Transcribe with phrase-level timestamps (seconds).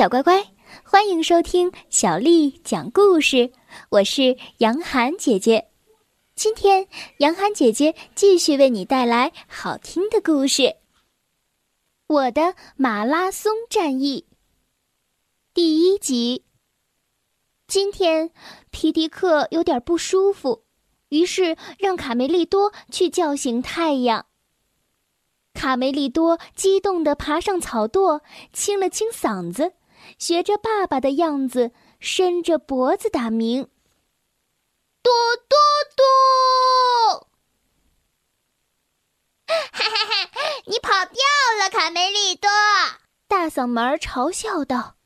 [0.00, 0.42] 小乖乖，
[0.82, 3.52] 欢迎收听小丽讲故事。
[3.90, 5.68] 我是杨涵姐姐，
[6.34, 6.88] 今天
[7.18, 10.62] 杨涵姐姐继续为你带来好听的故事
[12.06, 14.24] 《我的马拉松战役》
[15.52, 16.46] 第一集。
[17.66, 18.30] 今天
[18.70, 20.64] 皮迪克有点不舒服，
[21.10, 24.24] 于是让卡梅利多去叫醒太阳。
[25.52, 28.22] 卡梅利多激动地爬上草垛，
[28.54, 29.74] 清了清嗓子。
[30.18, 33.68] 学着爸爸的样子，伸着脖子打鸣。
[35.02, 35.10] 嘟
[35.48, 35.56] 嘟
[35.96, 37.26] 嘟！
[39.46, 40.30] 哈哈哈！
[40.66, 41.16] 你跑掉
[41.58, 42.48] 了，卡梅利多！
[43.26, 44.96] 大嗓门嘲笑道。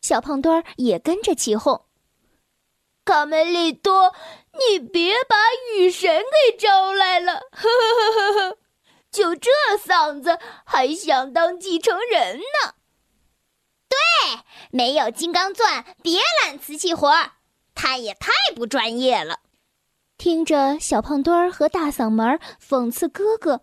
[0.00, 1.84] 小胖墩儿也跟着起哄
[3.04, 4.14] ：“卡梅利多，
[4.52, 5.36] 你别把
[5.76, 7.34] 雨神给招来了！
[7.52, 8.58] 呵呵呵呵呵，
[9.12, 12.74] 就这嗓子，还想当继承人呢？”
[13.92, 17.32] 对，没有金刚钻，别揽瓷器活儿，
[17.74, 19.40] 他也太不专业了。
[20.16, 23.60] 听着小胖墩儿和大嗓门讽刺哥哥，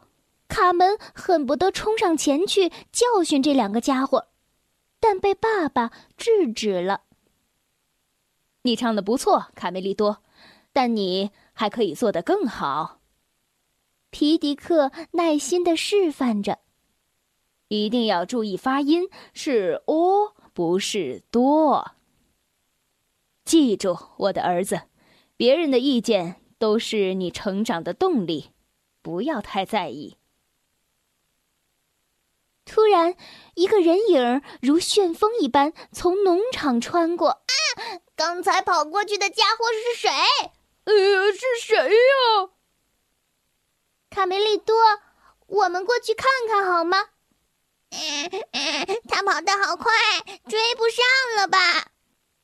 [0.48, 4.28] 卡门恨不得冲上前去教训这两个家伙，
[5.00, 7.02] 但被爸爸制止了。
[8.62, 10.22] 你唱的不错，卡梅利多，
[10.74, 13.00] 但你还可以做得更好。
[14.12, 16.60] 皮迪克耐心的示范着。
[17.70, 21.92] 一定要注意发音，是“哦”，不是“多”。
[23.46, 24.82] 记住，我的儿子，
[25.38, 28.52] 别人的意见都是你成长的动力，
[29.02, 30.18] 不要太在意。
[32.66, 33.16] 突然，
[33.56, 37.30] 一个人影如旋风一般从农场穿过。
[37.30, 37.42] 啊！
[38.16, 40.10] 刚才跑过去的家伙是谁？
[40.84, 42.50] 呃，是谁呀？
[44.10, 44.76] 卡梅利多，
[45.48, 47.10] 我们过去看看好吗？
[49.08, 49.92] 他跑得好快，
[50.48, 51.06] 追不上
[51.38, 51.92] 了吧？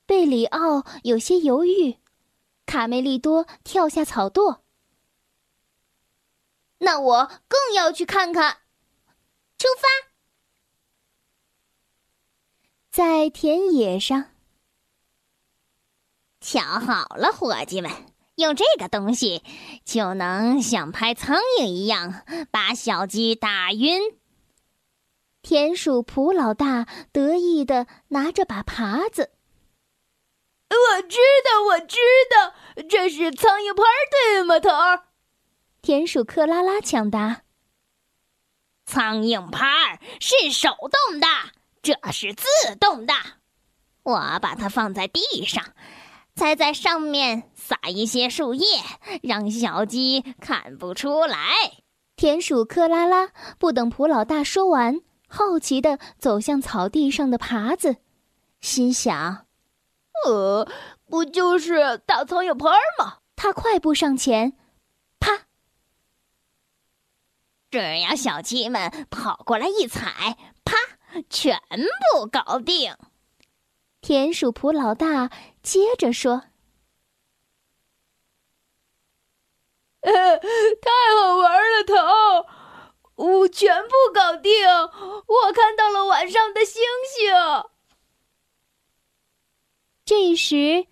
[0.05, 1.97] 贝里奥有些犹豫。
[2.65, 4.61] 卡梅利多跳下草垛。
[6.79, 8.57] 那我更要去看看。
[9.57, 9.87] 出发！
[12.91, 14.31] 在田野上，
[16.41, 17.91] 瞧好了，伙计们，
[18.35, 19.43] 用这个东西
[19.83, 24.17] 就能像拍苍蝇一样把小鸡打晕。
[25.45, 29.29] 田鼠普老大得意的拿着把耙子。
[30.71, 31.97] 我知道，我知
[32.31, 35.03] 道，这是苍蝇拍对吗，头儿？
[35.83, 37.43] 田鼠克拉拉抢答。
[38.87, 41.27] 苍蝇拍是手动的，
[41.83, 43.13] 这是自动的。
[44.01, 45.63] 我把它放在地上，
[46.33, 48.65] 再在上面撒一些树叶，
[49.21, 51.37] 让小鸡看不出来。
[52.15, 53.29] 田鼠克拉拉
[53.59, 55.01] 不等普老大说完。
[55.27, 57.97] 好奇的走向草地上的耙子，
[58.61, 59.45] 心想
[60.25, 60.67] ：“呃，
[61.05, 64.57] 不就是大苍蝇拍吗？”他快步上前，
[65.19, 65.47] 啪！
[67.69, 70.75] 只要小鸡们跑过来一踩，啪，
[71.29, 71.59] 全
[72.13, 72.95] 部搞定。
[73.99, 75.29] 田鼠普老大
[75.61, 76.43] 接着说
[80.01, 81.93] ：“太好玩了，头！”
[83.15, 84.51] 我全部搞定！
[84.67, 86.83] 我看到了晚上的星
[87.15, 87.33] 星。
[90.03, 90.87] 这时，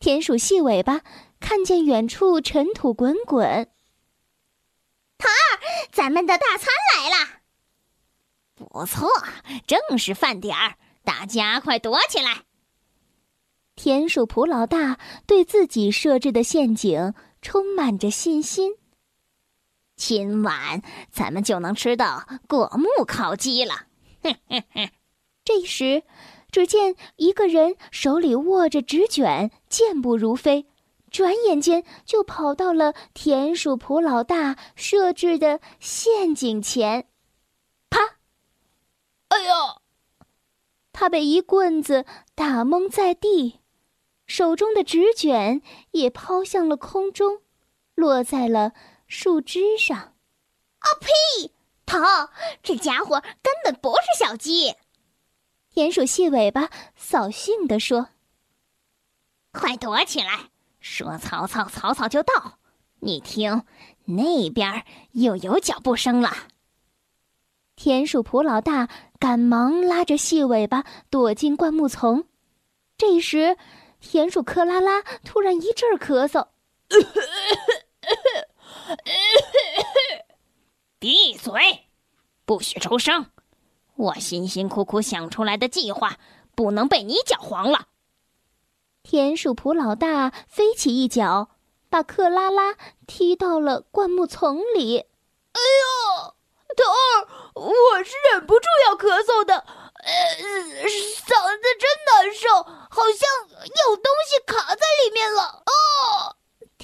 [0.00, 1.02] 田鼠细尾巴
[1.40, 3.70] 看见远处尘土滚滚。
[5.16, 5.60] 桃儿，
[5.92, 7.40] 咱们的大餐来了！
[8.54, 9.08] 不错，
[9.66, 12.42] 正是饭点儿，大家快躲起来！
[13.76, 18.77] 田鼠普老大对自己设置的陷阱充满着信心。
[19.98, 23.88] 今晚咱们就能吃到果木烤鸡了。
[25.44, 26.04] 这时，
[26.50, 30.66] 只见一个人手里握着纸卷，健步如飞，
[31.10, 37.08] 转眼间就跑到了田鼠普老大设置的陷阱前。
[37.90, 37.98] 啪！
[39.28, 39.82] 哎呦！
[40.92, 43.60] 他被一棍子打蒙在地，
[44.26, 47.40] 手中的纸卷也抛向了空中，
[47.94, 48.72] 落在了。
[49.08, 51.50] 树枝上，哦呸！
[51.86, 51.98] 头，
[52.62, 54.76] 这家伙根本不是小鸡。
[55.70, 58.08] 田鼠细尾巴扫兴地说
[59.50, 60.50] ：“快躲起来！
[60.80, 62.58] 说曹操，曹操就到。
[63.00, 63.64] 你听，
[64.04, 66.30] 那边又有脚步声了。”
[67.74, 68.88] 田鼠普老大
[69.18, 72.26] 赶忙拉着细尾巴躲进灌木丛。
[72.98, 73.56] 这时，
[74.00, 76.48] 田鼠克拉拉突然一阵咳嗽。
[80.98, 81.86] 闭嘴！
[82.44, 83.26] 不许出声！
[83.96, 86.18] 我辛辛苦苦想出来的计划，
[86.54, 87.88] 不能被你搅黄了。
[89.02, 91.50] 田鼠普老大飞起一脚，
[91.88, 92.76] 把克拉拉
[93.06, 94.98] 踢到了灌木丛里。
[94.98, 96.34] 哎呦，
[96.76, 100.12] 头儿，我是忍不住要咳嗽的，呃，
[100.84, 103.22] 嗓子真难受，好像
[103.88, 105.62] 有东西卡在里面了。
[105.66, 106.27] 哦，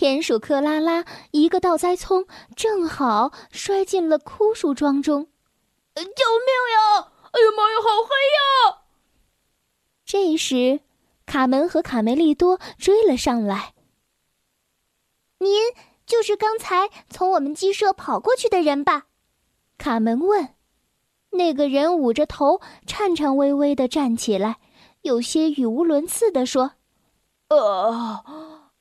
[0.05, 5.29] 田鼠克拉拉一个倒栽葱，正好摔进了枯树桩中。
[5.95, 6.05] 救命
[6.75, 7.11] 呀！
[7.33, 8.83] 哎呀妈呀，好黑呀！
[10.05, 10.81] 这时，
[11.25, 13.73] 卡门和卡梅利多追了上来。
[15.39, 15.73] 您
[16.05, 19.07] 就是刚才从我们鸡舍跑过去的人吧？
[19.79, 20.51] 卡门问。
[21.31, 24.59] 那个人捂着头，颤颤巍巍的站起来，
[25.01, 26.73] 有些语无伦次的说
[27.49, 28.23] ：“呃，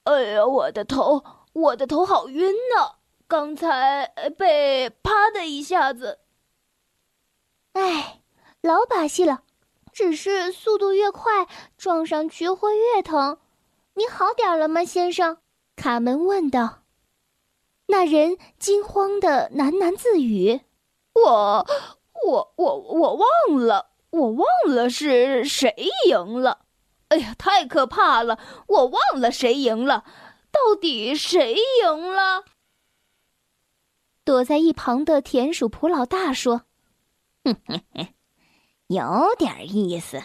[0.03, 1.23] 哎呀，我的头，
[1.53, 2.95] 我的头好晕呐！
[3.27, 6.19] 刚才被啪的一下子。”
[7.73, 8.21] 哎，
[8.61, 9.43] 老把戏了，
[9.91, 11.47] 只是速度越快，
[11.77, 13.37] 撞上去会越疼。
[13.93, 15.37] 你好点了吗，先生？
[15.75, 16.83] 卡门问道。
[17.87, 20.61] 那人惊慌的喃喃自语
[21.15, 21.65] ：“我，
[22.25, 23.27] 我，我，我忘
[23.57, 25.73] 了，我忘了是谁
[26.07, 26.62] 赢了。
[27.13, 28.39] 哎呀，太可怕了！
[28.67, 30.03] 我忘了谁赢了，
[30.51, 32.43] 到底谁赢了？”
[34.25, 36.63] 躲在一旁的田鼠普老大说。
[37.43, 38.07] 哼哼哼，
[38.87, 40.23] 有点意思，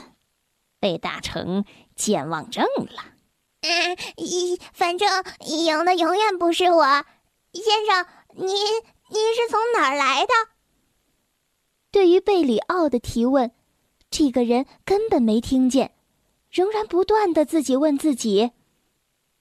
[0.80, 3.04] 被打成健忘症了。
[3.60, 3.96] 嗯，
[4.72, 6.84] 反正赢的永远不是我。
[7.52, 10.32] 先生，您您是从哪儿来的？
[11.90, 13.50] 对于贝里奥的提问，
[14.08, 15.92] 这个人根本没听见，
[16.58, 18.50] 仍然不断的自己问自己：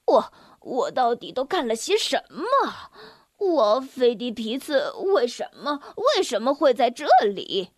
[0.06, 2.92] 我我到底都干了些什么？
[3.38, 7.72] 我菲迪皮茨为什么为什么会在这里？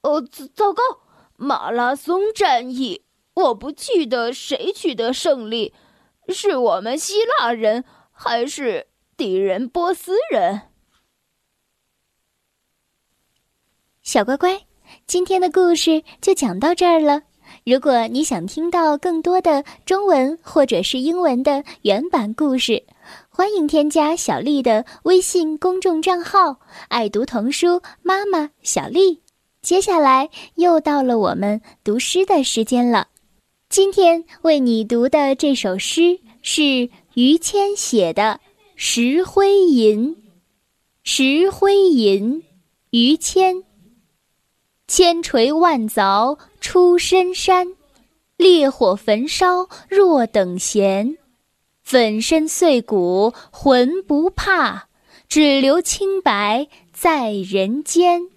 [0.00, 0.22] 哦，
[0.54, 0.82] 糟糕！
[1.36, 3.04] 马拉松战役，
[3.34, 5.74] 我不记得谁取得胜利，
[6.30, 8.88] 是我们希腊人还是
[9.18, 10.62] 敌人波斯人？
[14.00, 14.66] 小乖乖，
[15.06, 17.22] 今天的故事就讲到这儿了。
[17.64, 22.82] 如果你想听到更多的中文或者是英文的原版故事，
[23.28, 26.58] 欢迎添加小丽的微信公众账号
[26.88, 29.20] “爱读童书妈妈小丽”。
[29.62, 33.08] 接下来又到了我们读诗的时间了。
[33.68, 38.40] 今天为你读的这首诗是于谦写的
[38.76, 40.14] 《石灰吟》。
[41.02, 42.42] 石灰吟，
[42.90, 43.62] 于谦。
[44.88, 47.74] 千锤万凿出深山，
[48.36, 51.18] 烈火焚烧若等闲。
[51.82, 54.86] 粉身碎骨浑不怕，
[55.28, 58.28] 只留清白在人间。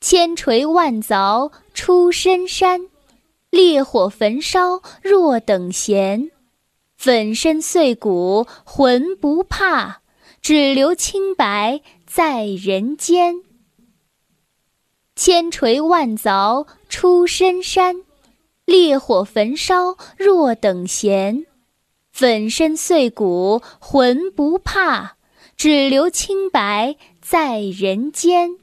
[0.00, 2.88] 千锤万凿出深山，
[3.50, 6.30] 烈火焚烧若等闲。
[6.96, 10.02] 粉身碎骨浑不怕，
[10.40, 13.42] 只留清白在人间。
[15.14, 18.02] 千锤万凿出深山，
[18.64, 21.46] 烈火焚烧若等闲。
[22.10, 25.16] 粉身碎骨浑不怕，
[25.56, 28.58] 只留清白在人间。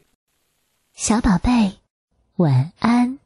[0.93, 1.79] 小宝贝，
[2.37, 3.19] 晚安。